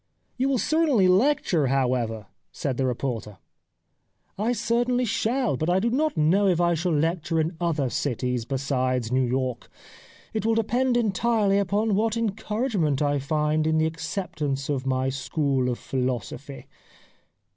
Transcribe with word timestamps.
"* 0.27 0.37
You 0.39 0.49
will 0.49 0.57
certainly 0.57 1.07
lecture, 1.07 1.67
however?' 1.67 2.25
said 2.51 2.77
the 2.77 2.87
reporter. 2.87 3.37
"'I 4.39 4.51
certainly 4.51 5.05
shall, 5.05 5.55
but 5.57 5.69
I 5.69 5.79
do 5.79 5.91
not 5.91 6.17
know 6.17 6.47
if 6.47 6.59
I 6.59 6.73
shall 6.73 6.91
lecture 6.91 7.39
in 7.39 7.55
other 7.61 7.87
cities 7.91 8.43
besides 8.45 9.11
New 9.11 9.23
York. 9.27 9.69
It 10.33 10.43
will 10.43 10.55
depend 10.55 10.97
entirely 10.97 11.59
upon 11.59 11.93
what 11.93 12.17
encourage 12.17 12.75
ment 12.75 12.99
I 13.03 13.19
find 13.19 13.67
in 13.67 13.77
the 13.77 13.85
acceptance 13.85 14.69
of 14.69 14.87
my 14.87 15.09
school 15.09 15.69
of 15.69 15.77
philosophy.' 15.77 16.65